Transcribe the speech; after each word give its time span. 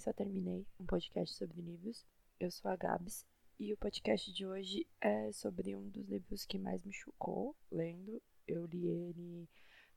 só 0.00 0.14
terminei 0.14 0.66
um 0.78 0.86
podcast 0.86 1.36
sobre 1.36 1.60
livros. 1.60 2.06
Eu 2.38 2.50
sou 2.50 2.70
a 2.70 2.76
Gabs 2.76 3.26
e 3.58 3.70
o 3.70 3.76
podcast 3.76 4.32
de 4.32 4.46
hoje 4.46 4.86
é 4.98 5.30
sobre 5.30 5.76
um 5.76 5.90
dos 5.90 6.08
livros 6.08 6.46
que 6.46 6.58
mais 6.58 6.82
me 6.82 6.92
chocou 6.92 7.54
lendo. 7.70 8.22
Eu 8.48 8.64
li 8.64 8.86
ele 8.86 9.46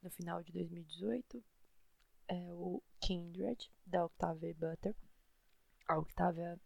no 0.02 0.10
final 0.10 0.44
de 0.44 0.52
2018. 0.52 1.42
É 2.28 2.52
o 2.52 2.84
Kindred, 3.00 3.72
da 3.86 4.04
Octavia 4.04 4.54
Butler. 4.54 4.94
A 5.88 5.98
Octavia 5.98 6.60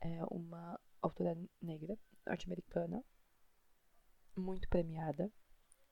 é 0.00 0.24
uma 0.30 0.80
autora 1.02 1.36
negra, 1.60 1.98
norte-americana, 2.26 3.04
muito 4.34 4.66
premiada, 4.70 5.30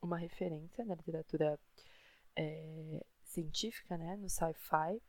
uma 0.01 0.17
referência 0.17 0.87
na 0.87 0.95
literatura 0.95 1.61
é, 2.35 3.05
científica, 3.25 3.99
né, 3.99 4.17
no 4.17 4.31
sci-fi. 4.31 5.03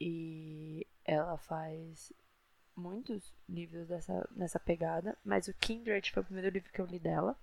E 0.00 0.86
ela 1.04 1.36
faz 1.38 2.12
muitos 2.76 3.32
livros 3.48 3.86
dessa, 3.88 4.28
nessa 4.32 4.58
pegada, 4.58 5.16
mas 5.24 5.48
o 5.48 5.54
Kindred 5.54 6.10
foi 6.10 6.22
o 6.22 6.26
primeiro 6.26 6.50
livro 6.50 6.72
que 6.72 6.80
eu 6.80 6.86
li 6.86 6.98
dela. 6.98 7.38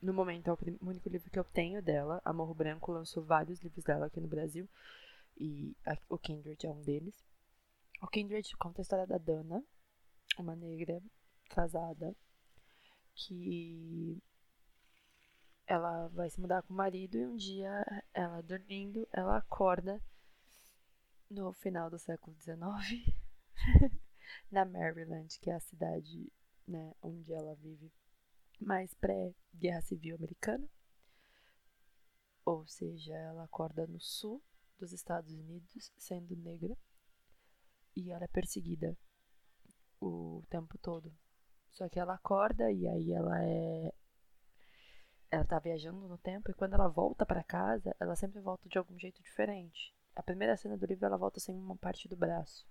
No 0.00 0.12
momento 0.12 0.50
é 0.50 0.52
o 0.52 0.58
único 0.88 1.08
livro 1.08 1.30
que 1.30 1.38
eu 1.38 1.44
tenho 1.44 1.80
dela. 1.80 2.20
A 2.24 2.32
Morro 2.32 2.54
Branco 2.54 2.90
lançou 2.90 3.22
vários 3.22 3.60
livros 3.60 3.84
dela 3.84 4.06
aqui 4.06 4.20
no 4.20 4.28
Brasil. 4.28 4.68
E 5.38 5.76
a, 5.86 5.96
o 6.08 6.18
Kindred 6.18 6.66
é 6.66 6.70
um 6.70 6.82
deles. 6.82 7.24
O 8.02 8.08
Kindred 8.08 8.56
conta 8.56 8.80
a 8.80 8.82
história 8.82 9.06
da 9.06 9.16
Dana, 9.16 9.62
uma 10.36 10.56
negra 10.56 11.00
casada, 11.48 12.16
que 13.14 14.20
ela 15.66 16.08
vai 16.08 16.28
se 16.28 16.40
mudar 16.40 16.62
com 16.62 16.74
o 16.74 16.76
marido 16.76 17.16
e 17.16 17.26
um 17.26 17.36
dia 17.36 18.02
ela 18.12 18.42
dormindo, 18.42 19.06
ela 19.12 19.36
acorda 19.36 20.02
no 21.32 21.52
final 21.52 21.88
do 21.88 21.98
século 21.98 22.36
XIX 22.38 22.62
na 24.50 24.64
Maryland, 24.64 25.38
que 25.40 25.50
é 25.50 25.54
a 25.54 25.60
cidade 25.60 26.30
né, 26.68 26.94
onde 27.02 27.32
ela 27.32 27.54
vive 27.54 27.90
mais 28.60 28.92
pré-guerra 28.94 29.80
civil 29.80 30.16
americana. 30.16 30.68
Ou 32.44 32.66
seja, 32.66 33.14
ela 33.14 33.44
acorda 33.44 33.86
no 33.86 34.00
sul 34.00 34.42
dos 34.78 34.92
Estados 34.92 35.32
Unidos, 35.32 35.92
sendo 35.96 36.36
negra, 36.36 36.76
e 37.96 38.10
ela 38.10 38.24
é 38.24 38.28
perseguida 38.28 38.96
o 40.00 40.42
tempo 40.50 40.76
todo. 40.78 41.14
Só 41.70 41.88
que 41.88 41.98
ela 41.98 42.14
acorda 42.14 42.70
e 42.70 42.86
aí 42.86 43.12
ela 43.12 43.42
é 43.42 43.94
ela 45.30 45.46
tá 45.46 45.58
viajando 45.58 46.06
no 46.06 46.18
tempo 46.18 46.50
e 46.50 46.54
quando 46.54 46.74
ela 46.74 46.88
volta 46.88 47.24
para 47.24 47.42
casa, 47.42 47.96
ela 47.98 48.14
sempre 48.14 48.38
volta 48.38 48.68
de 48.68 48.76
algum 48.76 48.98
jeito 48.98 49.22
diferente. 49.22 49.94
A 50.14 50.22
primeira 50.22 50.56
cena 50.56 50.76
do 50.76 50.86
livro 50.86 51.06
ela 51.06 51.16
volta 51.16 51.40
sem 51.40 51.56
uma 51.56 51.76
parte 51.76 52.08
do 52.08 52.16
braço, 52.16 52.66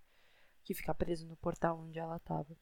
que 0.63 0.73
fica 0.73 0.93
preso 0.93 1.27
no 1.27 1.35
portal 1.37 1.79
onde 1.79 1.99
ela 1.99 2.17
estava. 2.17 2.55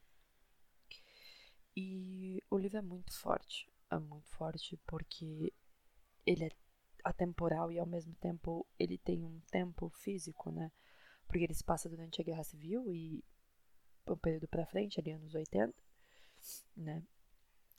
E 1.75 2.41
o 2.49 2.57
livro 2.57 2.77
é 2.77 2.81
muito 2.81 3.17
forte, 3.17 3.71
é 3.91 3.97
muito 3.97 4.29
forte 4.29 4.77
porque 4.85 5.53
ele 6.25 6.45
é 6.45 6.51
atemporal 7.03 7.71
e 7.71 7.79
ao 7.79 7.85
mesmo 7.85 8.13
tempo 8.15 8.65
ele 8.77 8.97
tem 8.97 9.23
um 9.23 9.39
tempo 9.51 9.89
físico, 9.89 10.51
né? 10.51 10.71
Porque 11.27 11.43
ele 11.43 11.53
se 11.53 11.63
passa 11.63 11.89
durante 11.89 12.21
a 12.21 12.23
Guerra 12.23 12.43
Civil 12.43 12.91
e 12.93 13.23
um 14.07 14.17
período 14.17 14.47
para 14.47 14.65
frente, 14.65 14.99
ali 14.99 15.11
anos 15.11 15.33
80, 15.33 15.73
né? 16.75 17.03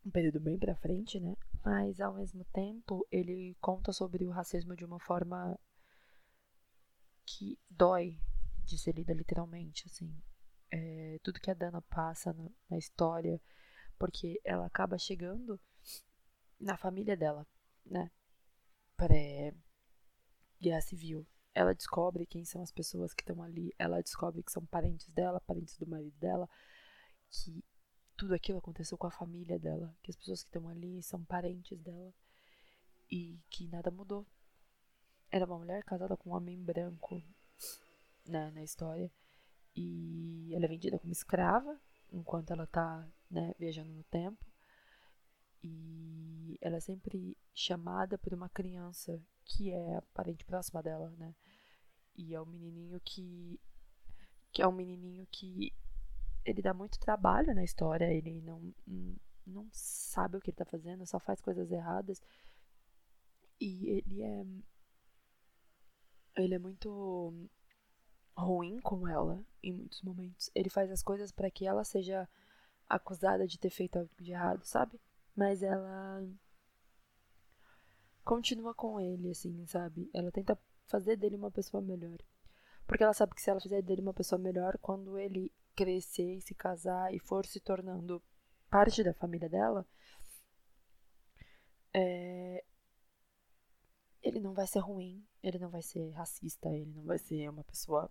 Um 0.05 0.11
período 0.11 0.41
bem 0.41 0.59
para 0.59 0.77
frente, 0.77 1.19
né? 1.19 1.37
Mas 1.65 2.01
ao 2.01 2.15
mesmo 2.15 2.45
tempo, 2.47 3.07
ele 3.11 3.57
conta 3.61 3.93
sobre 3.93 4.25
o 4.25 4.31
racismo 4.31 4.75
de 4.75 4.85
uma 4.85 4.99
forma 4.99 5.59
que 7.27 7.59
dói 7.69 8.19
de 8.65 8.79
ser 8.79 8.95
lida 8.95 9.13
literalmente, 9.13 9.87
assim. 9.87 10.15
É, 10.71 11.19
tudo 11.23 11.41
que 11.41 11.51
a 11.51 11.55
Dana 11.55 11.83
passa 11.83 12.35
na, 12.69 12.79
história, 12.79 13.41
porque 13.99 14.41
ela 14.45 14.67
acaba 14.67 14.97
chegando 14.99 15.61
na 16.59 16.77
família 16.77 17.17
dela, 17.17 17.47
né? 17.85 18.11
Pré-guerra 18.97 20.81
civil. 20.83 21.27
Ela 21.53 21.75
descobre 21.75 22.27
quem 22.27 22.45
são 22.45 22.63
as 22.63 22.71
pessoas 22.71 23.13
que 23.13 23.23
estão 23.23 23.43
ali, 23.43 23.75
ela 23.79 24.01
descobre 24.01 24.43
que 24.43 24.53
são 24.53 24.65
parentes 24.67 25.13
dela, 25.13 25.41
parentes 25.41 25.77
do 25.77 25.87
marido 25.87 26.17
dela, 26.19 26.49
que 27.29 27.65
tudo 28.17 28.35
aquilo 28.35 28.59
aconteceu 28.59 28.97
com 28.97 29.07
a 29.07 29.11
família 29.11 29.59
dela, 29.59 29.97
que 30.03 30.11
as 30.11 30.17
pessoas 30.17 30.43
que 30.43 30.49
estão 30.49 30.69
ali 30.69 31.03
são 31.03 31.25
parentes 31.25 31.81
dela 31.81 32.15
e 33.11 33.41
que 33.51 33.67
nada 33.67 33.91
mudou. 33.91 34.27
Era 35.31 35.47
uma 35.47 35.59
mulher 35.59 35.83
casada 35.85 36.17
com 36.17 36.31
um 36.31 36.35
homem 36.35 36.61
branco 36.63 37.23
né, 38.27 38.51
na 38.51 38.63
história 38.63 39.11
e 39.75 40.53
ela 40.55 40.65
é 40.65 40.69
vendida 40.69 40.99
como 40.99 41.13
escrava 41.13 41.79
enquanto 42.13 42.51
ela 42.51 42.67
tá 42.67 43.09
né, 43.31 43.55
viajando 43.59 43.93
no 43.93 44.03
tempo 44.05 44.45
e 45.63 46.59
ela 46.61 46.77
é 46.77 46.81
sempre 46.81 47.37
chamada 47.55 48.19
por 48.19 48.35
uma 48.35 48.49
criança 48.49 49.21
que 49.45 49.71
é 49.71 50.01
parente 50.15 50.45
próxima 50.45 50.83
dela, 50.83 51.11
né? 51.19 51.35
E 52.17 52.35
é 52.35 52.41
um 52.41 52.47
menininho 52.47 53.01
que 53.01 53.61
que 54.53 54.63
é 54.63 54.67
um 54.67 54.73
menininho 54.73 55.27
que 55.31 55.73
ele 56.45 56.63
dá 56.63 56.75
muito 56.75 56.99
trabalho 56.99 57.55
na 57.55 57.63
história, 57.63 58.13
ele 58.13 58.41
não, 58.41 58.75
não 59.47 59.69
sabe 59.73 60.37
o 60.37 60.41
que 60.41 60.51
ele 60.51 60.57
tá 60.57 60.65
fazendo, 60.65 61.07
só 61.07 61.19
faz 61.19 61.41
coisas 61.41 61.71
erradas. 61.71 62.21
E 63.61 63.89
ele 63.89 64.23
é. 64.23 64.45
Ele 66.41 66.55
é 66.55 66.59
muito 66.59 67.49
ruim 68.37 68.81
com 68.81 69.07
ela 69.07 69.45
em 69.63 69.73
muitos 69.73 70.03
momentos. 70.03 70.51
Ele 70.55 70.71
faz 70.71 70.91
as 70.91 71.03
coisas 71.03 71.31
para 71.31 71.51
que 71.51 71.67
ela 71.67 71.85
seja 71.85 72.29
acusada 72.89 73.47
de 73.47 73.59
ter 73.59 73.71
feito 73.71 73.99
algo 73.99 74.11
de 74.19 74.33
errado, 74.33 74.65
sabe? 74.65 75.01
Mas 75.37 75.63
ela 75.63 76.27
continua 78.25 78.75
com 78.75 79.01
ele, 79.01 79.31
assim, 79.31 79.65
sabe? 79.67 80.11
Ela 80.13 80.33
tenta 80.33 80.59
fazer 80.87 81.17
dele 81.17 81.37
uma 81.37 81.51
pessoa 81.51 81.81
melhor. 81.81 82.19
Porque 82.87 83.05
ela 83.05 83.15
sabe 83.15 83.35
que 83.35 83.43
se 83.43 83.51
ela 83.51 83.61
fizer 83.61 83.83
dele 83.83 84.03
uma 84.03 84.15
pessoa 84.15 84.39
melhor, 84.39 84.77
quando 84.79 85.19
ele 85.19 85.53
crescer 85.77 86.37
e 86.37 86.41
se 86.41 86.55
casar 86.55 87.15
e 87.15 87.21
for 87.21 87.47
se 87.47 87.61
tornando 87.61 88.23
parte 88.69 89.03
da 89.05 89.15
família 89.15 89.49
dela, 89.49 89.87
é... 91.95 92.65
ele 94.23 94.41
não 94.41 94.53
vai 94.55 94.67
ser 94.67 94.81
ruim, 94.81 95.25
ele 95.43 95.59
não 95.59 95.71
vai 95.71 95.83
ser 95.83 96.11
racista, 96.11 96.69
ele 96.69 96.93
não 96.93 97.05
vai 97.05 97.19
ser 97.19 97.49
uma 97.49 97.65
pessoa 97.65 98.11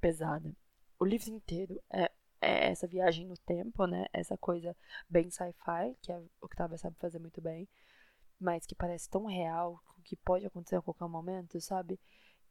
pesada. 0.00 0.54
O 0.98 1.04
livro 1.04 1.30
inteiro 1.30 1.80
é, 1.90 2.10
é 2.40 2.70
essa 2.70 2.86
viagem 2.86 3.26
no 3.26 3.36
tempo, 3.36 3.86
né? 3.86 4.06
Essa 4.12 4.36
coisa 4.36 4.76
bem 5.08 5.30
sci-fi, 5.30 5.96
que 6.02 6.12
que 6.12 6.30
Octavia 6.40 6.78
sabe 6.78 6.96
fazer 6.98 7.18
muito 7.18 7.40
bem, 7.40 7.68
mas 8.40 8.66
que 8.66 8.74
parece 8.74 9.08
tão 9.08 9.26
real, 9.26 9.82
que 10.04 10.16
pode 10.16 10.46
acontecer 10.46 10.76
a 10.76 10.82
qualquer 10.82 11.08
momento, 11.08 11.60
sabe? 11.60 12.00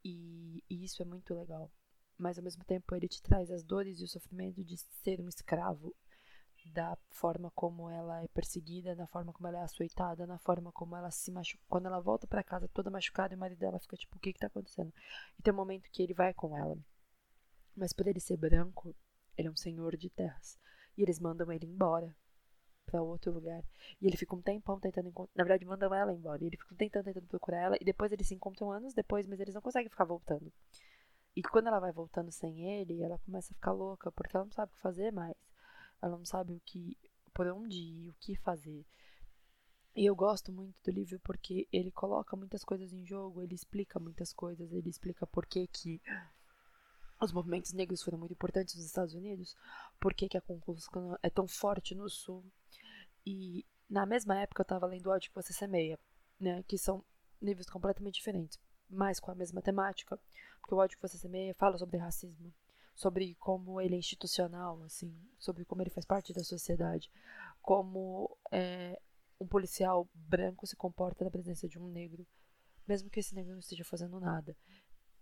E, 0.04 0.62
e 0.70 0.84
isso 0.84 1.02
é 1.02 1.04
muito 1.04 1.34
legal 1.34 1.70
mas 2.18 2.36
ao 2.36 2.44
mesmo 2.44 2.64
tempo 2.64 2.94
ele 2.94 3.08
te 3.08 3.22
traz 3.22 3.50
as 3.50 3.62
dores 3.62 4.00
e 4.00 4.04
o 4.04 4.08
sofrimento 4.08 4.64
de 4.64 4.76
ser 4.76 5.20
um 5.20 5.28
escravo, 5.28 5.94
da 6.72 6.96
forma 7.10 7.50
como 7.54 7.88
ela 7.88 8.22
é 8.22 8.28
perseguida, 8.28 8.94
na 8.94 9.06
forma 9.06 9.32
como 9.32 9.48
ela 9.48 9.58
é 9.58 9.62
açoitada, 9.62 10.26
na 10.26 10.38
forma 10.38 10.72
como 10.72 10.96
ela 10.96 11.10
se 11.10 11.30
machuca. 11.30 11.62
Quando 11.68 11.86
ela 11.86 12.00
volta 12.00 12.26
para 12.26 12.42
casa 12.42 12.68
toda 12.68 12.90
machucada, 12.90 13.34
e 13.34 13.36
o 13.36 13.40
marido 13.40 13.58
dela 13.58 13.78
fica 13.78 13.96
tipo: 13.96 14.16
o 14.16 14.20
que 14.20 14.32
que 14.32 14.38
tá 14.38 14.46
acontecendo? 14.46 14.92
E 15.38 15.42
tem 15.42 15.52
um 15.52 15.56
momento 15.56 15.90
que 15.90 16.02
ele 16.02 16.14
vai 16.14 16.32
com 16.34 16.56
ela, 16.56 16.76
mas 17.76 17.92
por 17.92 18.06
ele 18.06 18.20
ser 18.20 18.36
branco, 18.36 18.94
ele 19.36 19.48
é 19.48 19.50
um 19.50 19.56
senhor 19.56 19.96
de 19.96 20.10
terras, 20.10 20.58
e 20.96 21.02
eles 21.02 21.18
mandam 21.18 21.50
ele 21.52 21.66
embora 21.66 22.14
para 22.86 23.02
outro 23.02 23.30
lugar. 23.32 23.62
E 24.00 24.06
ele 24.06 24.16
fica 24.16 24.34
um 24.34 24.40
tempão 24.40 24.80
tentando 24.80 25.08
encontrar. 25.08 25.32
Na 25.36 25.44
verdade, 25.44 25.64
mandam 25.66 25.94
ela 25.94 26.12
embora. 26.12 26.42
E 26.42 26.46
ele 26.46 26.56
fica 26.56 26.72
um 26.72 26.76
tempão 26.76 27.02
tentando 27.02 27.26
procurar 27.26 27.58
ela. 27.58 27.76
E 27.78 27.84
depois 27.84 28.10
eles 28.10 28.26
se 28.26 28.34
encontram 28.34 28.72
anos 28.72 28.94
depois, 28.94 29.26
mas 29.26 29.38
eles 29.38 29.54
não 29.54 29.60
conseguem 29.60 29.90
ficar 29.90 30.04
voltando. 30.04 30.50
E 31.36 31.42
quando 31.42 31.68
ela 31.68 31.78
vai 31.78 31.92
voltando 31.92 32.32
sem 32.32 32.80
ele, 32.80 33.02
ela 33.02 33.18
começa 33.18 33.52
a 33.52 33.54
ficar 33.54 33.72
louca, 33.72 34.10
porque 34.10 34.36
ela 34.36 34.44
não 34.44 34.52
sabe 34.52 34.72
o 34.72 34.74
que 34.74 34.80
fazer 34.80 35.12
mais. 35.12 35.36
Ela 36.00 36.16
não 36.16 36.24
sabe 36.24 36.52
o 36.52 36.60
que, 36.64 36.96
por 37.32 37.46
onde 37.48 37.78
ir, 37.78 38.10
o 38.10 38.14
que 38.20 38.36
fazer. 38.36 38.84
E 39.94 40.06
eu 40.06 40.14
gosto 40.14 40.52
muito 40.52 40.80
do 40.82 40.90
livro 40.90 41.18
porque 41.20 41.66
ele 41.72 41.90
coloca 41.90 42.36
muitas 42.36 42.64
coisas 42.64 42.92
em 42.92 43.04
jogo, 43.04 43.42
ele 43.42 43.54
explica 43.54 43.98
muitas 43.98 44.32
coisas, 44.32 44.72
ele 44.72 44.88
explica 44.88 45.26
por 45.26 45.44
que 45.44 45.66
que 45.66 46.00
os 47.20 47.32
movimentos 47.32 47.72
negros 47.72 48.02
foram 48.02 48.18
muito 48.18 48.32
importantes 48.32 48.76
nos 48.76 48.84
Estados 48.84 49.14
Unidos, 49.14 49.56
por 49.98 50.14
que 50.14 50.28
que 50.28 50.36
a 50.36 50.40
Ku 50.40 50.62
é 51.20 51.28
tão 51.30 51.48
forte 51.48 51.94
no 51.94 52.08
Sul. 52.08 52.44
E 53.26 53.66
na 53.90 54.06
mesma 54.06 54.38
época 54.38 54.60
eu 54.60 54.64
estava 54.64 54.86
lendo 54.86 55.10
Ódio 55.10 55.30
que 55.30 55.34
Você 55.34 55.52
Semeia, 55.52 55.98
né, 56.38 56.62
que 56.62 56.78
são 56.78 57.04
livros 57.42 57.68
completamente 57.68 58.14
diferentes 58.14 58.58
mais 58.88 59.20
com 59.20 59.30
a 59.30 59.34
mesma 59.34 59.60
temática, 59.60 60.18
porque 60.60 60.74
o 60.74 60.78
ódio 60.78 60.96
que 60.96 61.06
você 61.06 61.18
semeia 61.18 61.54
fala 61.54 61.76
sobre 61.76 61.98
racismo, 61.98 62.52
sobre 62.98 63.36
como 63.36 63.80
ele 63.80 63.94
é 63.94 63.98
institucional, 63.98 64.82
assim, 64.82 65.16
sobre 65.38 65.64
como 65.64 65.80
ele 65.80 65.88
faz 65.88 66.04
parte 66.04 66.32
da 66.32 66.42
sociedade, 66.42 67.08
como 67.62 68.36
é, 68.50 69.00
um 69.40 69.46
policial 69.46 70.08
branco 70.12 70.66
se 70.66 70.74
comporta 70.74 71.24
na 71.24 71.30
presença 71.30 71.68
de 71.68 71.78
um 71.78 71.86
negro, 71.86 72.26
mesmo 72.88 73.08
que 73.08 73.20
esse 73.20 73.36
negro 73.36 73.52
não 73.52 73.60
esteja 73.60 73.84
fazendo 73.84 74.18
nada. 74.18 74.56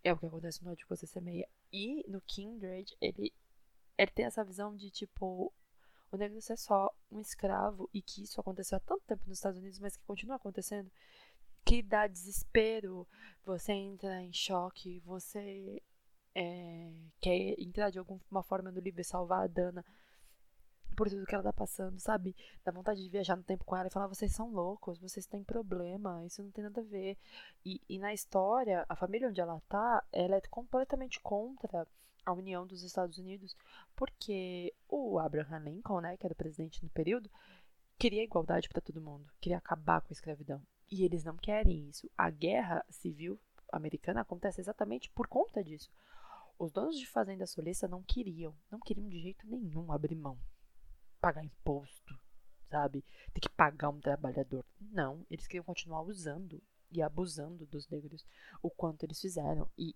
É 0.03 0.11
o 0.11 0.17
que 0.17 0.25
acontece 0.25 0.65
no 0.65 0.71
ódio 0.71 0.87
que 0.87 0.97
você 0.97 1.07
semeia. 1.07 1.47
E 1.71 2.03
no 2.09 2.23
Kindred, 2.23 2.97
ele, 2.99 3.31
ele 3.99 4.11
tem 4.11 4.25
essa 4.25 4.43
visão 4.43 4.75
de 4.75 4.91
tipo 4.91 5.53
o 6.11 6.17
negro 6.17 6.41
ser 6.41 6.57
só 6.57 6.91
um 7.11 7.21
escravo 7.21 7.91
e 7.93 8.01
que 8.01 8.23
isso 8.23 8.41
aconteceu 8.41 8.79
há 8.79 8.81
tanto 8.81 9.05
tempo 9.05 9.23
nos 9.27 9.37
Estados 9.37 9.59
Unidos, 9.59 9.79
mas 9.81 9.99
que 9.99 10.05
continua 10.07 10.37
acontecendo, 10.37 10.91
que 11.63 11.83
dá 11.83 12.07
desespero, 12.07 13.07
você 13.45 13.73
entra 13.73 14.23
em 14.23 14.33
choque, 14.33 15.01
você 15.01 15.83
é, 16.39 16.93
quer 17.19 17.59
entrar 17.59 17.89
de 17.89 17.99
alguma 17.99 18.43
forma 18.43 18.71
no 18.71 18.79
livro 18.79 19.01
e 19.01 19.05
salvar 19.05 19.45
a 19.45 19.47
Dana 19.47 19.83
por 20.95 21.09
tudo 21.09 21.25
que 21.25 21.35
ela 21.35 21.45
tá 21.45 21.53
passando, 21.53 21.99
sabe? 21.99 22.37
Dá 22.63 22.71
vontade 22.71 23.03
de 23.03 23.09
viajar 23.09 23.37
no 23.37 23.43
tempo 23.43 23.65
com 23.65 23.75
ela 23.75 23.89
e 23.89 23.91
falar: 23.91 24.07
vocês 24.07 24.33
são 24.33 24.51
loucos, 24.51 24.99
vocês 24.99 25.27
têm 25.27 25.43
problema, 25.43 26.25
isso 26.27 26.43
não 26.43 26.51
tem 26.51 26.65
nada 26.65 26.83
a 26.83 26.85
ver. 26.85 27.17
E, 27.65 27.81
e 27.89 27.99
na 27.99 28.13
história, 28.13 28.85
a 28.87 28.95
família 28.95 29.29
onde 29.29 29.41
ela 29.41 29.61
tá, 29.67 30.05
ela 30.13 30.37
é 30.37 30.41
completamente 30.51 31.19
contra 31.21 31.87
a 32.25 32.33
união 32.33 32.67
dos 32.67 32.83
Estados 32.83 33.17
Unidos, 33.17 33.57
porque 33.95 34.75
o 34.89 35.19
Abraham 35.19 35.61
Lincoln, 35.61 36.01
né, 36.01 36.17
que 36.19 36.27
era 36.27 36.35
o 36.35 36.37
presidente 36.37 36.83
no 36.83 36.91
período, 36.91 37.31
queria 37.99 38.23
igualdade 38.23 38.69
para 38.69 38.83
todo 38.83 39.01
mundo, 39.01 39.27
queria 39.41 39.59
acabar 39.59 40.03
com 40.03 40.09
a 40.11 40.13
escravidão. 40.13 40.61
E 40.91 41.05
eles 41.05 41.25
não 41.25 41.37
querem 41.37 41.89
isso. 41.89 42.11
A 42.17 42.29
guerra 42.29 42.85
civil 42.91 43.39
americana 43.73 44.21
acontece 44.21 44.61
exatamente 44.61 45.11
por 45.11 45.27
conta 45.27 45.65
disso. 45.65 45.91
Os 46.59 46.73
donos 46.73 46.99
de 46.99 47.07
fazenda 47.07 47.47
solista 47.47 47.87
não 47.87 48.03
queriam, 48.03 48.57
não 48.71 48.81
queriam 48.81 49.09
de 49.09 49.21
jeito 49.21 49.47
nenhum 49.47 49.93
abrir 49.93 50.15
mão 50.15 50.39
pagar 51.27 51.45
imposto, 51.45 52.19
sabe? 52.71 53.05
Ter 53.33 53.41
que 53.41 53.49
pagar 53.49 53.89
um 53.91 54.01
trabalhador. 54.01 54.65
Não, 54.81 55.27
eles 55.29 55.47
queriam 55.47 55.65
continuar 55.65 56.03
usando 56.03 56.63
e 56.91 57.03
abusando 57.03 57.67
dos 57.67 57.89
negros 57.89 58.25
o 58.63 58.71
quanto 58.71 59.03
eles 59.03 59.21
fizeram. 59.21 59.69
E 59.77 59.95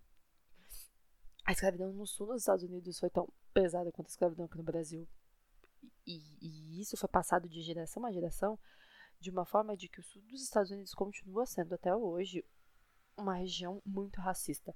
a 1.45 1.53
escravidão 1.53 1.93
no 1.93 2.07
sul 2.07 2.29
dos 2.29 2.43
Estados 2.43 2.65
Unidos 2.65 2.99
foi 2.99 3.11
tão 3.11 3.33
pesada 3.55 3.93
quanto 3.93 4.09
a 4.09 4.11
escravidão 4.11 4.47
aqui 4.47 4.57
no 4.57 4.65
Brasil. 4.65 5.09
E, 6.07 6.21
e 6.41 6.81
isso 6.81 6.97
foi 6.97 7.09
passado 7.09 7.49
de 7.49 7.63
geração 7.63 8.05
a 8.05 8.13
geração 8.13 8.59
de 9.21 9.31
uma 9.31 9.45
forma 9.45 9.77
de 9.77 9.89
que 9.89 10.01
o 10.01 10.03
sul 10.03 10.23
dos 10.23 10.43
Estados 10.43 10.71
Unidos 10.71 10.95
continua 10.95 11.47
sendo 11.47 11.75
até 11.75 11.95
hoje 11.95 12.45
uma 13.17 13.37
região 13.37 13.81
muito 13.85 14.21
racista. 14.21 14.75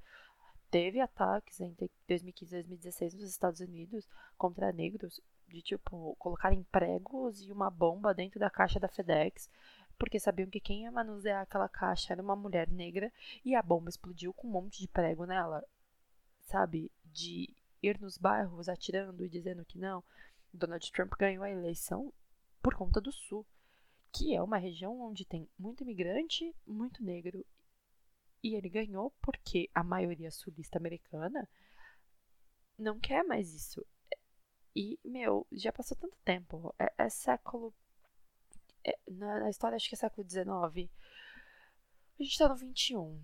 Teve 0.74 0.98
ataques 0.98 1.60
entre 1.60 1.88
2015 2.08 2.52
e 2.52 2.58
2016 2.64 3.14
nos 3.14 3.30
Estados 3.30 3.60
Unidos 3.60 4.08
contra 4.36 4.72
negros 4.72 5.20
de 5.46 5.62
tipo 5.62 6.16
colocarem 6.18 6.64
pregos 6.64 7.40
e 7.42 7.52
uma 7.52 7.70
bomba 7.70 8.12
dentro 8.12 8.40
da 8.40 8.50
caixa 8.50 8.80
da 8.80 8.88
FedEx, 8.88 9.48
porque 9.96 10.18
sabiam 10.18 10.50
que 10.50 10.58
quem 10.58 10.82
ia 10.82 10.90
manusear 10.90 11.42
aquela 11.42 11.68
caixa 11.68 12.12
era 12.12 12.20
uma 12.20 12.34
mulher 12.34 12.68
negra 12.68 13.12
e 13.44 13.54
a 13.54 13.62
bomba 13.62 13.88
explodiu 13.88 14.34
com 14.34 14.48
um 14.48 14.50
monte 14.50 14.80
de 14.80 14.88
prego 14.88 15.24
nela, 15.24 15.64
sabe? 16.40 16.90
De 17.04 17.54
ir 17.80 18.00
nos 18.00 18.18
bairros 18.18 18.68
atirando 18.68 19.24
e 19.24 19.28
dizendo 19.28 19.64
que 19.64 19.78
não. 19.78 20.02
Donald 20.52 20.90
Trump 20.90 21.12
ganhou 21.16 21.44
a 21.44 21.50
eleição 21.50 22.12
por 22.60 22.74
conta 22.74 23.00
do 23.00 23.12
Sul, 23.12 23.46
que 24.12 24.34
é 24.34 24.42
uma 24.42 24.58
região 24.58 25.00
onde 25.02 25.24
tem 25.24 25.48
muito 25.56 25.84
imigrante, 25.84 26.52
muito 26.66 27.00
negro. 27.00 27.46
E 28.44 28.54
ele 28.54 28.68
ganhou 28.68 29.10
porque 29.22 29.70
a 29.74 29.82
maioria 29.82 30.30
sulista 30.30 30.76
americana 30.76 31.48
não 32.78 33.00
quer 33.00 33.24
mais 33.24 33.54
isso. 33.54 33.82
E, 34.76 35.00
meu, 35.02 35.46
já 35.50 35.72
passou 35.72 35.96
tanto 35.96 36.18
tempo. 36.22 36.74
É, 36.78 36.92
é 36.98 37.08
século. 37.08 37.72
É, 38.84 38.98
na, 39.10 39.48
história, 39.48 39.76
acho 39.76 39.88
que 39.88 39.94
é 39.94 39.98
século 39.98 40.28
XIX. 40.28 40.44
A 42.20 42.22
gente 42.22 42.38
tá 42.38 42.46
no 42.46 42.56
XXI. 42.58 43.18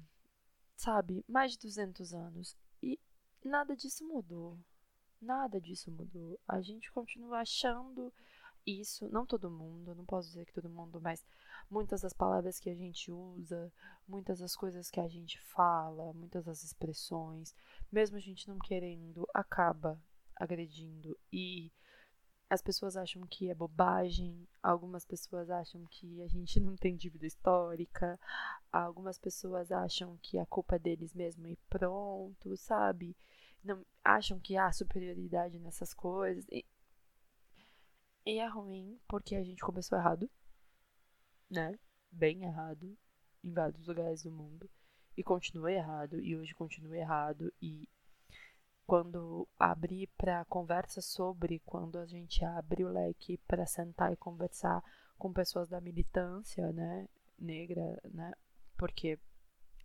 Sabe? 0.75 1.23
Mais 1.29 1.53
de 1.53 1.59
200 1.59 2.15
anos. 2.15 2.57
E 2.83 2.99
nada 3.45 3.77
disso 3.77 4.09
mudou. 4.09 4.59
Nada 5.21 5.61
disso 5.61 5.91
mudou. 5.91 6.41
A 6.49 6.63
gente 6.63 6.91
continua 6.91 7.41
achando 7.41 8.11
isso. 8.67 9.09
Não 9.09 9.27
todo 9.27 9.51
mundo, 9.51 9.95
não 9.95 10.05
posso 10.05 10.29
dizer 10.29 10.47
que 10.47 10.53
todo 10.53 10.69
mundo, 10.69 11.01
mas 11.01 11.25
muitas 11.71 12.03
das 12.03 12.13
palavras 12.13 12.59
que 12.59 12.71
a 12.71 12.75
gente 12.75 13.11
usa, 13.11 13.73
muitas 14.07 14.39
das 14.39 14.55
coisas 14.57 14.91
que 14.91 15.01
a 15.01 15.09
gente 15.09 15.41
fala, 15.41 16.13
muitas 16.13 16.45
das 16.45 16.63
expressões, 16.63 17.55
mesmo 17.91 18.17
a 18.17 18.21
gente 18.21 18.49
não 18.49 18.59
querendo, 18.59 19.29
acaba 19.35 20.01
agredindo 20.37 21.19
e 21.33 21.71
as 22.51 22.61
pessoas 22.61 22.97
acham 22.97 23.23
que 23.29 23.49
é 23.49 23.55
bobagem, 23.55 24.49
algumas 24.61 25.05
pessoas 25.05 25.49
acham 25.51 25.87
que 25.89 26.21
a 26.21 26.27
gente 26.27 26.59
não 26.59 26.77
tem 26.77 26.97
dívida 26.97 27.25
histórica, 27.25 28.19
algumas 28.73 29.17
pessoas 29.17 29.71
acham 29.71 30.19
que 30.21 30.37
a 30.37 30.45
culpa 30.45 30.75
é 30.75 30.79
deles 30.81 31.15
mesmo 31.15 31.47
e 31.47 31.57
pronto, 31.69 32.57
sabe? 32.57 33.17
Não 33.63 33.87
acham 34.03 34.41
que 34.41 34.57
há 34.57 34.73
superioridade 34.73 35.61
nessas 35.61 35.95
coisas. 35.95 36.45
E, 36.51 36.67
e 38.25 38.39
é 38.39 38.47
ruim 38.47 38.99
porque 39.09 39.35
a 39.35 39.43
gente 39.43 39.63
começou 39.63 39.99
errado, 39.99 40.31
né? 41.51 41.79
Bem 42.11 42.45
errado 42.45 42.97
em 43.43 43.53
vários 43.53 43.87
lugares 43.87 44.23
do 44.23 44.31
mundo. 44.31 44.69
E 45.17 45.23
continua 45.23 45.73
errado 45.73 46.21
e 46.21 46.37
hoje 46.37 46.55
continua 46.55 46.97
errado. 46.97 47.53
E 47.61 47.89
quando 48.87 49.47
abrir 49.59 50.09
para 50.17 50.45
conversa 50.47 51.01
sobre, 51.01 51.61
quando 51.61 51.99
a 51.99 52.07
gente 52.07 52.45
abre 52.45 52.85
o 52.85 52.89
leque 52.89 53.39
para 53.47 53.67
sentar 53.67 54.13
e 54.13 54.17
conversar 54.17 54.83
com 55.17 55.33
pessoas 55.33 55.69
da 55.69 55.81
militância, 55.81 56.73
né, 56.73 57.09
negra, 57.39 58.01
né, 58.13 58.33
porque 58.77 59.19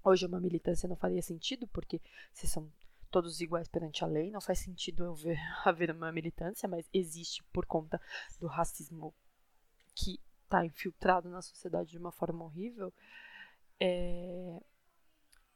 hoje 0.03 0.25
uma 0.25 0.39
militância 0.39 0.89
não 0.89 0.95
faria 0.95 1.21
sentido, 1.21 1.67
porque 1.67 2.01
se 2.33 2.47
são 2.47 2.71
todos 3.09 3.41
iguais 3.41 3.67
perante 3.67 4.03
a 4.03 4.07
lei, 4.07 4.31
não 4.31 4.41
faz 4.41 4.59
sentido 4.59 5.03
eu 5.03 5.15
ver, 5.15 5.37
haver 5.65 5.91
uma 5.91 6.11
militância, 6.11 6.67
mas 6.67 6.87
existe 6.93 7.43
por 7.45 7.65
conta 7.65 8.01
do 8.39 8.47
racismo 8.47 9.13
que 9.95 10.19
está 10.43 10.65
infiltrado 10.65 11.29
na 11.29 11.41
sociedade 11.41 11.91
de 11.91 11.97
uma 11.97 12.11
forma 12.11 12.45
horrível. 12.45 12.93
É, 13.79 14.61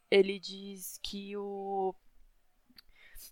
ele 0.10 0.40
diz 0.40 1.00
que 1.04 1.36
o 1.38 1.94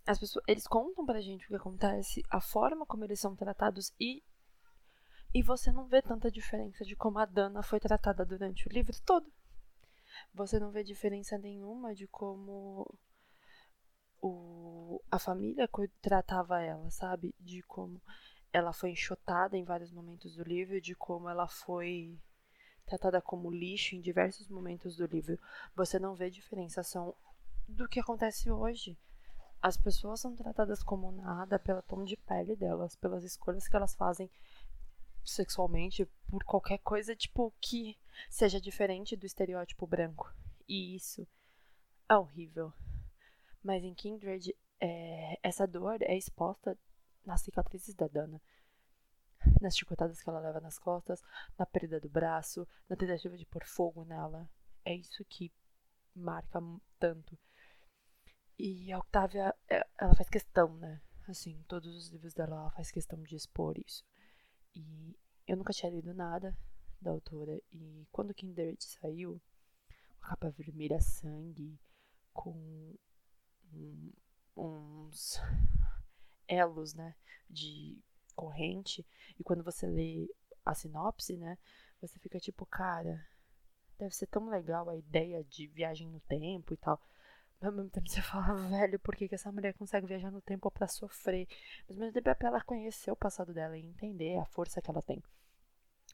as 0.06 0.20
pessoas, 0.20 0.44
eles 0.48 0.68
contam 0.68 1.06
pra 1.06 1.22
gente 1.22 1.46
o 1.46 1.48
que 1.48 1.56
acontece, 1.56 2.24
a 2.30 2.42
forma 2.42 2.86
como 2.86 3.04
eles 3.04 3.20
são 3.20 3.36
tratados 3.36 3.94
e 4.00 4.24
e 5.34 5.42
você 5.44 5.72
não 5.72 5.86
vê 5.86 6.02
tanta 6.02 6.32
diferença 6.32 6.86
de 6.86 6.96
como 6.96 7.20
a 7.20 7.26
Dana 7.26 7.62
foi 7.62 7.80
tratada 7.80 8.26
durante 8.26 8.68
o 8.68 8.72
livro 8.72 8.96
todo. 9.06 9.32
Você 10.34 10.60
não 10.60 10.72
vê 10.72 10.84
diferença 10.84 11.38
nenhuma 11.38 11.94
de 11.94 12.08
como 12.08 12.88
o, 14.22 15.02
a 15.12 15.20
família 15.20 15.70
tratava 16.02 16.62
ela, 16.62 16.90
sabe? 16.90 17.34
De 17.40 17.62
como 17.64 18.02
ela 18.52 18.74
foi 18.74 18.92
enxotada 18.92 19.58
em 19.58 19.64
vários 19.64 19.92
momentos 19.92 20.36
do 20.36 20.44
livro, 20.44 20.82
de 20.82 20.96
como 20.96 21.30
ela 21.30 21.48
foi 21.48 22.20
tratada 22.86 23.22
como 23.22 23.52
lixo 23.52 23.96
em 23.96 24.02
diversos 24.02 24.48
momentos 24.48 24.96
do 24.96 25.06
livro. 25.06 25.38
Você 25.76 26.00
não 26.00 26.16
vê 26.16 26.30
diferenciação 26.30 27.14
do 27.68 27.88
que 27.88 28.00
acontece 28.00 28.50
hoje. 28.50 28.98
As 29.62 29.76
pessoas 29.76 30.22
são 30.22 30.36
tratadas 30.36 30.82
como 30.82 31.12
nada 31.12 31.60
pelo 31.60 31.82
tom 31.82 32.04
de 32.04 32.16
pele 32.16 32.56
delas, 32.56 32.96
pelas 32.96 33.24
escolhas 33.24 33.68
que 33.68 33.76
elas 33.76 33.96
fazem 33.96 34.30
sexualmente, 35.26 36.08
por 36.30 36.44
qualquer 36.44 36.78
coisa, 36.78 37.16
tipo, 37.16 37.54
que 37.60 37.98
seja 38.30 38.62
diferente 38.62 39.16
do 39.16 39.26
estereótipo 39.26 39.86
branco. 39.86 40.34
E 40.68 40.96
isso 40.96 41.28
é 42.08 42.16
horrível. 42.16 42.72
Mas 43.68 43.84
em 43.84 43.94
Kindred, 43.94 44.56
é, 44.80 45.38
essa 45.44 45.68
dor 45.68 46.02
é 46.02 46.16
exposta 46.16 46.80
nas 47.26 47.42
cicatrizes 47.42 47.94
da 47.94 48.08
Dana. 48.08 48.42
Nas 49.60 49.76
chicotadas 49.76 50.22
que 50.22 50.30
ela 50.30 50.40
leva 50.40 50.62
nas 50.62 50.80
costas, 50.80 51.22
na 51.60 51.66
perda 51.66 52.00
do 52.00 52.08
braço, 52.08 52.66
na 52.88 52.96
tentativa 52.96 53.38
de 53.38 53.46
pôr 53.46 53.66
fogo 53.66 54.06
nela. 54.06 54.50
É 54.86 54.96
isso 54.96 55.26
que 55.26 55.52
marca 56.16 56.62
tanto. 56.98 57.38
E 58.58 58.90
a 58.90 59.00
Octavia, 59.00 59.54
é, 59.70 59.86
ela 60.00 60.16
faz 60.16 60.30
questão, 60.30 60.74
né? 60.78 61.02
Assim, 61.28 61.62
todos 61.68 61.94
os 61.94 62.08
livros 62.08 62.34
dela, 62.34 62.56
ela 62.56 62.72
faz 62.72 62.90
questão 62.90 63.22
de 63.22 63.36
expor 63.36 63.78
isso. 63.78 64.02
E 64.74 65.14
eu 65.46 65.58
nunca 65.58 65.74
tinha 65.74 65.92
lido 65.92 66.14
nada 66.14 66.58
da 67.02 67.12
autora. 67.12 67.62
E 67.74 68.08
quando 68.14 68.34
Kindred 68.34 68.82
saiu, 68.82 69.42
com 70.22 70.26
a 70.26 70.30
capa 70.30 70.52
vermelha 70.52 71.02
sangue, 71.02 71.78
com 72.32 72.96
uns 74.56 75.42
elos, 76.48 76.94
né? 76.94 77.16
De 77.50 77.98
corrente. 78.36 79.06
E 79.40 79.44
quando 79.44 79.64
você 79.64 79.88
lê 79.88 80.30
a 80.66 80.74
sinopse, 80.74 81.38
né? 81.38 81.58
Você 82.02 82.20
fica 82.20 82.40
tipo, 82.40 82.66
cara, 82.66 83.26
deve 83.98 84.14
ser 84.14 84.28
tão 84.28 84.50
legal 84.50 84.90
a 84.90 84.96
ideia 84.96 85.44
de 85.44 85.68
viagem 85.68 86.08
no 86.08 86.20
tempo 86.22 86.74
e 86.74 86.78
tal. 86.78 87.02
Mas 87.60 87.70
ao 87.70 87.76
mesmo 87.76 87.90
tempo 87.90 88.08
você 88.08 88.22
fala, 88.22 88.54
velho, 88.70 89.00
por 89.00 89.16
que, 89.16 89.28
que 89.28 89.36
essa 89.36 89.52
mulher 89.52 89.74
consegue 89.74 90.06
viajar 90.06 90.32
no 90.32 90.42
tempo 90.42 90.70
para 90.70 90.88
sofrer? 90.88 91.48
Mas 91.88 91.98
ao 91.98 92.02
mesmo 92.02 92.14
tempo 92.14 92.30
é 92.30 92.36
pra 92.36 92.50
ela 92.50 92.62
conhecer 92.62 93.12
o 93.12 93.16
passado 93.16 93.54
dela 93.54 93.78
e 93.78 93.86
entender 93.86 94.38
a 94.38 94.46
força 94.46 94.82
que 94.82 94.90
ela 94.90 95.02
tem. 95.02 95.24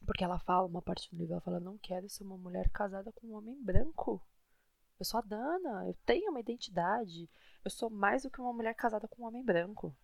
Porque 0.05 0.23
ela 0.23 0.39
fala, 0.39 0.67
uma 0.67 0.81
parte 0.81 1.09
do 1.09 1.17
livro, 1.17 1.33
ela 1.33 1.41
fala, 1.41 1.59
não 1.59 1.77
quero 1.77 2.09
ser 2.09 2.23
uma 2.23 2.37
mulher 2.37 2.69
casada 2.69 3.11
com 3.11 3.27
um 3.27 3.35
homem 3.35 3.61
branco. 3.61 4.21
Eu 4.99 5.05
sou 5.05 5.19
a 5.19 5.21
Dana, 5.21 5.87
eu 5.87 5.93
tenho 6.05 6.29
uma 6.29 6.39
identidade. 6.39 7.29
Eu 7.63 7.71
sou 7.71 7.89
mais 7.89 8.23
do 8.23 8.29
que 8.29 8.39
uma 8.39 8.53
mulher 8.53 8.73
casada 8.73 9.07
com 9.07 9.23
um 9.23 9.25
homem 9.25 9.43
branco. 9.43 9.95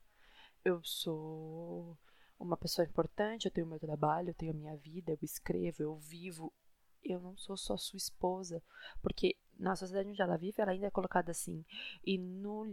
Eu 0.64 0.84
sou 0.84 1.98
uma 2.40 2.58
pessoa 2.58 2.86
importante, 2.86 3.46
eu 3.46 3.52
tenho 3.52 3.68
meu 3.68 3.80
trabalho, 3.80 4.30
eu 4.30 4.34
tenho 4.34 4.52
a 4.52 4.56
minha 4.56 4.76
vida, 4.78 5.12
eu 5.12 5.18
escrevo, 5.22 5.84
eu 5.84 5.96
vivo. 5.98 6.54
Eu 7.04 7.20
não 7.20 7.38
sou 7.38 7.56
só 7.56 7.78
sua 7.78 7.98
esposa. 7.98 8.62
Porque 9.02 9.38
na 9.58 9.76
sociedade 9.76 10.10
onde 10.10 10.22
ela 10.22 10.38
vive, 10.38 10.62
ela 10.62 10.72
ainda 10.72 10.88
é 10.88 10.92
colocada 10.92 11.32
assim. 11.32 11.64
E 12.04 12.18
no, 12.18 12.66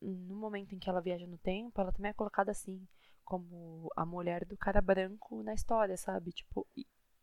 no 0.00 0.36
momento 0.36 0.74
em 0.74 0.78
que 0.78 0.88
ela 0.88 1.00
viaja 1.00 1.26
no 1.26 1.38
tempo, 1.38 1.80
ela 1.80 1.92
também 1.92 2.10
é 2.10 2.14
colocada 2.14 2.50
assim. 2.50 2.86
Como 3.24 3.90
a 3.96 4.04
mulher 4.04 4.44
do 4.44 4.56
cara 4.56 4.80
branco 4.80 5.42
na 5.42 5.54
história, 5.54 5.96
sabe? 5.96 6.30
Tipo, 6.30 6.66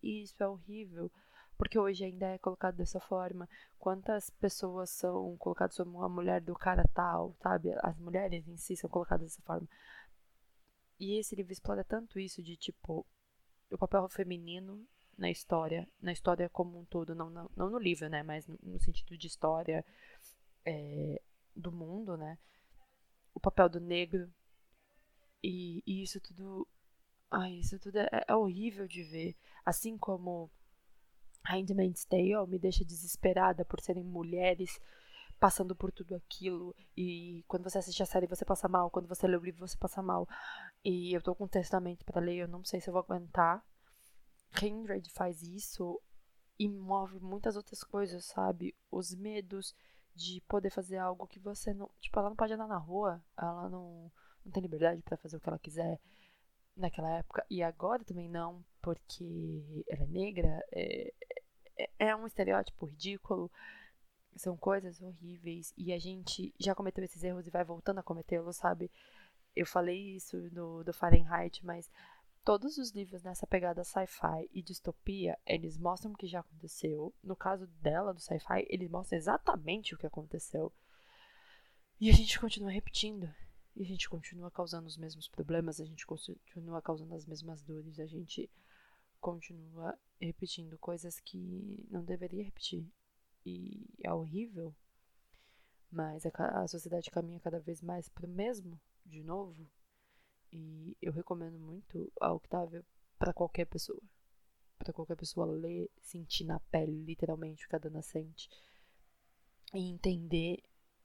isso 0.01 0.41
é 0.43 0.47
horrível 0.47 1.11
porque 1.57 1.77
hoje 1.77 2.03
ainda 2.03 2.27
é 2.27 2.37
colocado 2.37 2.75
dessa 2.75 2.99
forma. 2.99 3.47
Quantas 3.77 4.29
pessoas 4.29 4.89
são 4.89 5.35
colocadas 5.37 5.77
como 5.77 6.03
a 6.03 6.09
mulher 6.09 6.41
do 6.41 6.55
cara 6.55 6.83
tal, 6.93 7.35
sabe? 7.41 7.73
As 7.81 7.97
mulheres 7.97 8.47
em 8.47 8.57
si 8.57 8.75
são 8.75 8.89
colocadas 8.89 9.27
dessa 9.27 9.41
forma. 9.43 9.67
E 10.99 11.17
esse 11.17 11.35
livro 11.35 11.51
explora 11.51 11.83
tanto 11.83 12.19
isso 12.19 12.43
de 12.43 12.55
tipo 12.55 13.05
o 13.71 13.77
papel 13.77 14.07
feminino 14.09 14.85
na 15.17 15.29
história, 15.29 15.87
na 16.01 16.11
história 16.11 16.49
como 16.49 16.79
um 16.79 16.85
todo, 16.85 17.15
não, 17.15 17.29
não, 17.29 17.49
não 17.55 17.69
no 17.69 17.77
livro, 17.77 18.09
né? 18.09 18.23
Mas 18.23 18.47
no 18.47 18.79
sentido 18.79 19.17
de 19.17 19.27
história 19.27 19.85
é, 20.65 21.21
do 21.55 21.71
mundo, 21.71 22.17
né? 22.17 22.37
O 23.33 23.39
papel 23.39 23.69
do 23.69 23.79
negro. 23.79 24.31
E, 25.43 25.83
e 25.85 26.03
isso 26.03 26.19
tudo. 26.19 26.67
Ai, 27.29 27.53
isso 27.53 27.79
tudo 27.79 27.97
é, 27.97 28.09
é 28.27 28.35
horrível 28.35 28.87
de 28.87 29.03
ver. 29.03 29.35
Assim 29.65 29.97
como 29.97 30.51
Handmaid's 31.43 32.05
Tale 32.05 32.47
me 32.47 32.59
deixa 32.59 32.85
desesperada 32.85 33.65
por 33.65 33.79
serem 33.79 34.03
mulheres 34.03 34.79
passando 35.39 35.75
por 35.75 35.91
tudo 35.91 36.13
aquilo 36.13 36.75
e 36.95 37.43
quando 37.47 37.63
você 37.63 37.79
assiste 37.79 38.03
a 38.03 38.05
série 38.05 38.27
você 38.27 38.45
passa 38.45 38.67
mal, 38.67 38.91
quando 38.91 39.07
você 39.07 39.25
lê 39.25 39.35
o 39.35 39.43
livro 39.43 39.67
você 39.67 39.75
passa 39.75 39.99
mal. 40.01 40.29
E 40.85 41.11
eu 41.15 41.21
tô 41.21 41.33
com 41.33 41.45
um 41.45 41.47
testamento 41.47 42.05
para 42.05 42.21
ler, 42.21 42.37
eu 42.37 42.47
não 42.47 42.63
sei 42.63 42.79
se 42.79 42.89
eu 42.89 42.93
vou 42.93 43.01
aguentar. 43.01 43.65
Kindred 44.53 45.09
faz 45.09 45.41
isso 45.41 45.99
e 46.59 46.69
move 46.69 47.19
muitas 47.19 47.55
outras 47.55 47.83
coisas, 47.83 48.25
sabe? 48.25 48.75
Os 48.91 49.15
medos 49.15 49.73
de 50.13 50.41
poder 50.47 50.69
fazer 50.69 50.97
algo 50.97 51.25
que 51.25 51.39
você 51.39 51.73
não, 51.73 51.89
tipo, 51.99 52.19
ela 52.19 52.29
não 52.29 52.35
pode 52.35 52.53
andar 52.53 52.67
na 52.67 52.77
rua, 52.77 53.19
ela 53.35 53.67
não 53.67 54.11
não 54.45 54.51
tem 54.51 54.61
liberdade 54.61 55.01
para 55.01 55.17
fazer 55.17 55.37
o 55.37 55.39
que 55.39 55.49
ela 55.49 55.59
quiser 55.59 55.99
naquela 56.75 57.09
época 57.17 57.45
e 57.49 57.61
agora 57.61 58.03
também 58.03 58.29
não, 58.29 58.63
porque 58.81 59.83
ela 59.87 60.03
é 60.03 60.07
negra, 60.07 60.63
é, 60.71 61.13
é, 61.77 61.89
é 61.99 62.15
um 62.15 62.25
estereótipo 62.25 62.85
ridículo, 62.85 63.51
são 64.35 64.55
coisas 64.55 65.01
horríveis 65.01 65.73
e 65.77 65.91
a 65.91 65.99
gente 65.99 66.53
já 66.59 66.73
cometeu 66.73 67.03
esses 67.03 67.23
erros 67.23 67.47
e 67.47 67.51
vai 67.51 67.63
voltando 67.63 67.99
a 67.99 68.03
cometê-los, 68.03 68.55
sabe? 68.55 68.89
Eu 69.55 69.65
falei 69.65 70.15
isso 70.15 70.49
do, 70.49 70.83
do 70.83 70.93
Fahrenheit, 70.93 71.65
mas 71.65 71.89
todos 72.43 72.77
os 72.77 72.91
livros 72.91 73.21
nessa 73.23 73.45
pegada 73.45 73.83
sci-fi 73.83 74.49
e 74.53 74.61
distopia, 74.61 75.37
eles 75.45 75.77
mostram 75.77 76.11
o 76.11 76.15
que 76.15 76.27
já 76.27 76.39
aconteceu. 76.39 77.13
No 77.23 77.35
caso 77.35 77.67
dela, 77.81 78.13
do 78.13 78.19
sci-fi, 78.19 78.65
eles 78.69 78.89
mostram 78.89 79.17
exatamente 79.17 79.93
o 79.93 79.97
que 79.97 80.07
aconteceu. 80.07 80.71
E 81.99 82.09
a 82.09 82.13
gente 82.13 82.39
continua 82.39 82.71
repetindo. 82.71 83.29
E 83.75 83.83
a 83.83 83.85
gente 83.85 84.09
continua 84.09 84.51
causando 84.51 84.87
os 84.87 84.97
mesmos 84.97 85.27
problemas, 85.29 85.79
a 85.79 85.85
gente 85.85 86.05
continua 86.05 86.81
causando 86.81 87.15
as 87.15 87.25
mesmas 87.25 87.61
dores, 87.61 87.99
a 87.99 88.05
gente 88.05 88.49
continua 89.21 89.97
repetindo 90.19 90.77
coisas 90.77 91.19
que 91.19 91.85
não 91.89 92.03
deveria 92.03 92.43
repetir. 92.43 92.85
E 93.45 93.87
é 94.03 94.13
horrível, 94.13 94.75
mas 95.89 96.25
a, 96.25 96.67
sociedade 96.67 97.09
caminha 97.09 97.39
cada 97.39 97.59
vez 97.59 97.81
mais 97.81 98.09
para 98.09 98.25
o 98.25 98.29
mesmo, 98.29 98.79
de 99.05 99.23
novo. 99.23 99.69
E 100.51 100.97
eu 101.01 101.11
recomendo 101.11 101.57
muito 101.59 102.11
a 102.19 102.33
Octávia 102.33 102.83
para 103.17 103.33
qualquer 103.33 103.65
pessoa. 103.65 104.01
Para 104.77 104.93
qualquer 104.93 105.15
pessoa 105.15 105.45
ler, 105.45 105.89
sentir 106.01 106.43
na 106.43 106.59
pele, 106.59 107.03
literalmente, 107.03 107.65
o 107.65 107.69
que 107.69 107.75
a 107.75 107.79
Dana 107.79 108.01
sente. 108.01 108.49
E 109.73 109.89
entender 109.89 110.61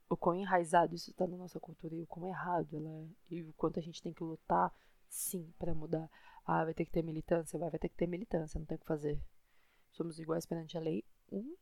o 0.08 0.16
quão 0.16 0.35
enraizado 0.35 0.94
isso 0.94 1.11
está 1.11 1.26
na 1.26 1.37
nossa 1.37 1.61
cultura 1.61 1.94
e 1.94 2.02
o 2.02 2.06
quão 2.06 2.26
errado 2.26 2.76
ela 2.76 2.90
é. 2.90 3.08
E 3.30 3.42
o 3.42 3.52
quanto 3.54 3.78
a 3.78 3.82
gente 3.82 4.02
tem 4.02 4.12
que 4.12 4.23
lutar, 4.23 4.73
sim, 5.08 5.52
para 5.58 5.75
mudar. 5.75 6.11
Ah, 6.46 6.64
vai 6.64 6.72
ter 6.72 6.84
que 6.84 6.92
ter 6.92 7.02
militância? 7.02 7.58
Vai, 7.58 7.70
vai 7.70 7.78
ter 7.78 7.88
que 7.88 7.96
ter 7.96 8.06
militância, 8.06 8.58
não 8.58 8.66
tem 8.66 8.76
o 8.76 8.80
que 8.80 8.86
fazer. 8.86 9.20
Somos 9.90 10.18
iguais 10.20 10.46
perante 10.46 10.78
a 10.78 10.80
lei. 10.80 11.04
Um 11.30 11.56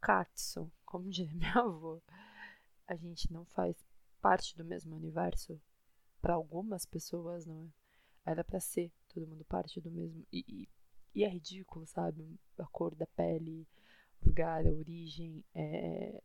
katsu, 0.00 0.72
como 0.86 1.10
diria 1.10 1.32
minha 1.36 1.52
avó. 1.54 2.00
A 2.86 2.96
gente 2.96 3.30
não 3.30 3.44
faz 3.44 3.76
parte 4.22 4.56
do 4.56 4.64
mesmo 4.64 4.96
universo. 4.96 5.60
Para 6.20 6.34
algumas 6.34 6.86
pessoas, 6.86 7.44
não 7.44 7.60
é? 7.60 7.68
Era 8.24 8.42
para 8.44 8.60
ser 8.60 8.90
todo 9.08 9.26
mundo 9.26 9.44
parte 9.44 9.80
do 9.80 9.90
mesmo. 9.90 10.24
E, 10.32 10.44
e, 10.48 10.68
e, 11.14 11.24
é 11.24 11.28
ridículo, 11.28 11.86
sabe? 11.86 12.40
A 12.56 12.66
cor 12.66 12.94
da 12.94 13.06
pele, 13.06 13.66
o 14.22 14.28
lugar, 14.28 14.64
a 14.66 14.70
origem, 14.70 15.44
é, 15.54 16.22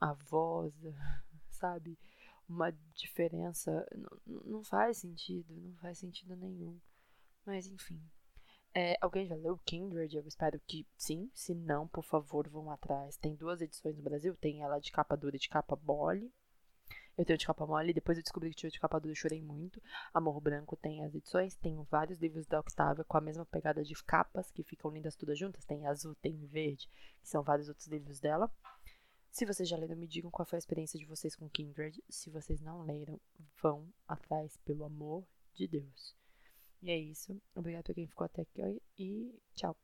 a 0.00 0.14
voz, 0.14 0.74
sabe? 1.50 1.98
Uma 2.48 2.70
diferença. 2.94 3.86
Não, 3.94 4.42
não 4.44 4.64
faz 4.64 4.98
sentido, 4.98 5.54
não 5.56 5.74
faz 5.76 5.98
sentido 5.98 6.36
nenhum. 6.36 6.78
Mas 7.44 7.66
enfim. 7.66 8.00
É, 8.74 8.94
alguém 9.00 9.26
já 9.26 9.34
leu 9.34 9.58
Kindred? 9.64 10.14
Eu 10.14 10.26
espero 10.26 10.60
que 10.66 10.86
sim. 10.98 11.30
Se 11.32 11.54
não, 11.54 11.88
por 11.88 12.04
favor, 12.04 12.46
vão 12.48 12.70
atrás. 12.70 13.16
Tem 13.16 13.34
duas 13.34 13.62
edições 13.62 13.96
no 13.96 14.02
Brasil. 14.02 14.36
Tem 14.36 14.62
ela 14.62 14.78
de 14.78 14.92
capa 14.92 15.16
dura 15.16 15.36
e 15.36 15.38
de 15.38 15.48
capa 15.48 15.78
mole. 15.82 16.30
Eu 17.16 17.24
tenho 17.24 17.38
de 17.38 17.46
capa 17.46 17.66
mole. 17.66 17.94
Depois 17.94 18.18
eu 18.18 18.22
descobri 18.22 18.50
que 18.50 18.56
tinha 18.56 18.70
de 18.70 18.78
capa 18.78 19.00
dura 19.00 19.14
e 19.14 19.16
chorei 19.16 19.40
muito. 19.40 19.80
Amor 20.12 20.38
Branco 20.42 20.76
tem 20.76 21.02
as 21.02 21.14
edições. 21.14 21.56
Tem 21.56 21.82
vários 21.90 22.18
livros 22.18 22.46
da 22.46 22.60
Octavia 22.60 23.02
com 23.04 23.16
a 23.16 23.20
mesma 23.22 23.46
pegada 23.46 23.82
de 23.82 23.94
capas, 24.04 24.50
que 24.50 24.62
ficam 24.62 24.90
lindas 24.90 25.16
todas 25.16 25.38
juntas. 25.38 25.64
Tem 25.64 25.86
azul, 25.86 26.14
tem 26.16 26.36
verde, 26.46 26.86
que 27.22 27.28
são 27.28 27.42
vários 27.42 27.68
outros 27.68 27.86
livros 27.86 28.20
dela. 28.20 28.52
Se 29.36 29.44
vocês 29.44 29.68
já 29.68 29.76
leram, 29.76 29.94
me 29.94 30.06
digam 30.06 30.30
qual 30.30 30.46
foi 30.46 30.56
a 30.56 30.58
experiência 30.58 30.98
de 30.98 31.04
vocês 31.04 31.36
com 31.36 31.46
Kindred. 31.46 32.02
Se 32.08 32.30
vocês 32.30 32.58
não 32.62 32.80
leram, 32.80 33.20
vão 33.62 33.86
atrás, 34.08 34.56
pelo 34.64 34.82
amor 34.82 35.26
de 35.52 35.68
Deus. 35.68 36.16
E 36.80 36.90
é 36.90 36.96
isso. 36.96 37.38
Obrigada 37.54 37.84
por 37.84 37.94
quem 37.94 38.06
ficou 38.06 38.24
até 38.24 38.40
aqui 38.40 38.80
e 38.98 39.38
tchau. 39.54 39.76